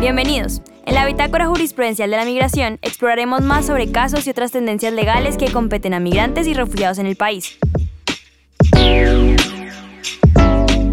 [0.00, 0.62] Bienvenidos.
[0.86, 5.36] En la Bitácora Jurisprudencial de la Migración exploraremos más sobre casos y otras tendencias legales
[5.36, 7.58] que competen a migrantes y refugiados en el país.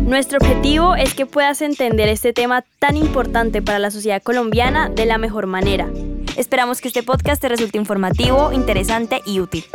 [0.07, 5.05] Nuestro objetivo es que puedas entender este tema tan importante para la sociedad colombiana de
[5.05, 5.87] la mejor manera.
[6.35, 9.65] Esperamos que este podcast te resulte informativo, interesante y útil.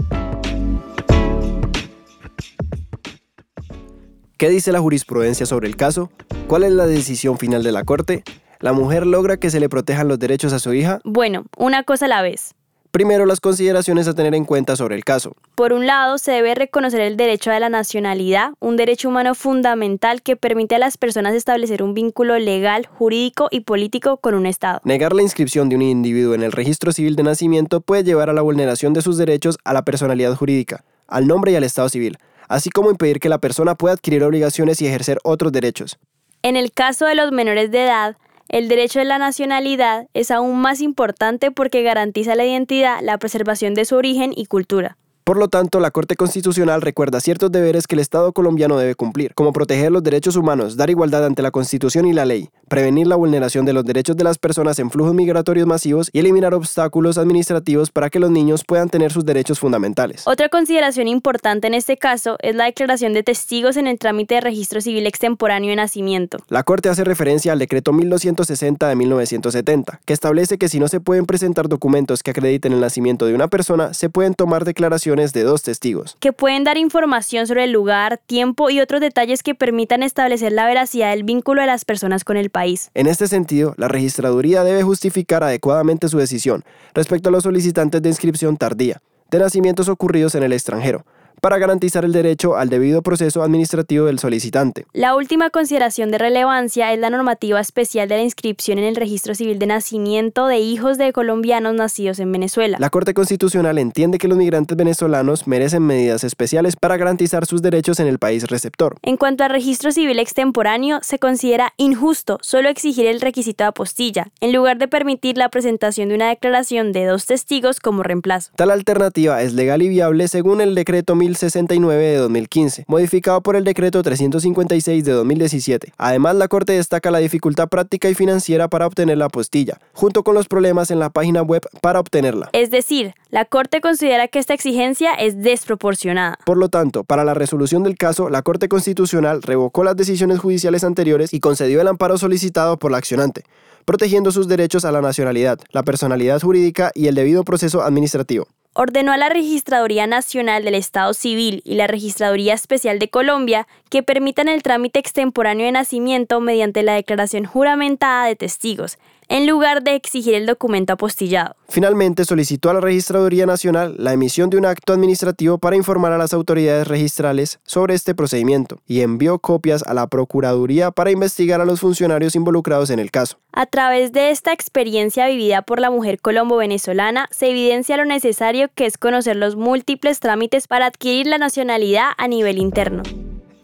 [4.37, 6.11] ¿Qué dice la jurisprudencia sobre el caso?
[6.49, 8.25] ¿Cuál es la decisión final de la Corte?
[8.61, 11.01] ¿La mujer logra que se le protejan los derechos a su hija?
[11.03, 12.55] Bueno, una cosa a la vez.
[12.91, 15.35] Primero, las consideraciones a tener en cuenta sobre el caso.
[15.55, 20.21] Por un lado, se debe reconocer el derecho a la nacionalidad, un derecho humano fundamental
[20.21, 24.82] que permite a las personas establecer un vínculo legal, jurídico y político con un Estado.
[24.85, 28.35] Negar la inscripción de un individuo en el registro civil de nacimiento puede llevar a
[28.35, 32.19] la vulneración de sus derechos a la personalidad jurídica, al nombre y al Estado civil,
[32.47, 35.98] así como impedir que la persona pueda adquirir obligaciones y ejercer otros derechos.
[36.42, 38.17] En el caso de los menores de edad,
[38.50, 43.75] el derecho de la nacionalidad es aún más importante porque garantiza la identidad, la preservación
[43.75, 44.97] de su origen y cultura.
[45.25, 49.35] Por lo tanto, la Corte Constitucional recuerda ciertos deberes que el Estado colombiano debe cumplir,
[49.35, 53.17] como proteger los derechos humanos, dar igualdad ante la Constitución y la ley, prevenir la
[53.17, 57.91] vulneración de los derechos de las personas en flujos migratorios masivos y eliminar obstáculos administrativos
[57.91, 60.27] para que los niños puedan tener sus derechos fundamentales.
[60.27, 64.41] Otra consideración importante en este caso es la declaración de testigos en el trámite de
[64.41, 66.39] registro civil extemporáneo de nacimiento.
[66.49, 71.01] La Corte hace referencia al decreto 1260 de 1970, que establece que si no se
[71.01, 75.42] pueden presentar documentos que acrediten el nacimiento de una persona, se pueden tomar declaraciones de
[75.42, 76.16] dos testigos.
[76.20, 80.66] Que pueden dar información sobre el lugar, tiempo y otros detalles que permitan establecer la
[80.66, 82.91] veracidad del vínculo de las personas con el país.
[82.94, 88.08] En este sentido, la registraduría debe justificar adecuadamente su decisión respecto a los solicitantes de
[88.08, 91.05] inscripción tardía de nacimientos ocurridos en el extranjero,
[91.41, 94.87] para garantizar el derecho al debido proceso administrativo del solicitante.
[94.93, 99.35] La última consideración de relevancia es la normativa especial de la inscripción en el registro
[99.35, 102.77] civil de nacimiento de hijos de colombianos nacidos en Venezuela.
[102.81, 108.00] La Corte Constitucional entiende que los migrantes venezolanos merecen medidas especiales para garantizar sus derechos
[108.00, 108.97] en el país receptor.
[109.03, 114.29] En cuanto al registro civil extemporáneo, se considera injusto solo exigir el requisito de apostilla,
[114.41, 118.53] en lugar de permitir la presentación de una declaración de dos testigos como reemplazo.
[118.56, 123.65] Tal alternativa es legal y viable según el decreto 1069 de 2015, modificado por el
[123.65, 125.93] decreto 356 de 2017.
[125.97, 130.35] Además, la Corte destaca la dificultad práctica y financiera para obtener la apostilla, junto con
[130.35, 132.51] los problemas en la página web para obtenerla.
[132.53, 136.39] Es decir, la Corte considera que esta exigencia es desproporcionada.
[136.45, 140.85] Por lo tanto, para la resolución del caso, la Corte Constitucional revocó las decisiones judiciales
[140.85, 143.45] anteriores y concedió el amparo solicitado por la accionante
[143.87, 149.12] protegiendo sus derechos a la nacionalidad, la personalidad jurídica y el debido proceso administrativo ordenó
[149.12, 154.48] a la Registraduría Nacional del Estado Civil y la Registraduría Especial de Colombia que permitan
[154.48, 158.98] el trámite extemporáneo de nacimiento mediante la declaración juramentada de testigos,
[159.31, 161.55] en lugar de exigir el documento apostillado.
[161.69, 166.19] Finalmente, solicitó a la Registraduría Nacional la emisión de un acto administrativo para informar a
[166.19, 171.65] las autoridades registrales sobre este procedimiento y envió copias a la Procuraduría para investigar a
[171.65, 173.39] los funcionarios involucrados en el caso.
[173.53, 178.87] A través de esta experiencia vivida por la mujer colombo-venezolana, se evidencia lo necesario que
[178.87, 183.05] es conocer los múltiples trámites para adquirir la nacionalidad a nivel interno.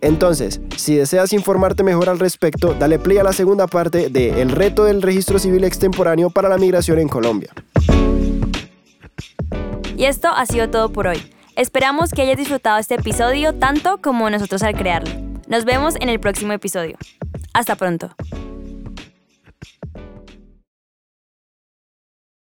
[0.00, 4.50] Entonces, si deseas informarte mejor al respecto, dale play a la segunda parte de El
[4.50, 7.50] reto del registro civil extemporáneo para la migración en Colombia.
[9.96, 11.18] Y esto ha sido todo por hoy.
[11.56, 15.10] Esperamos que hayas disfrutado este episodio tanto como nosotros al crearlo.
[15.48, 16.98] Nos vemos en el próximo episodio.
[17.54, 18.10] Hasta pronto.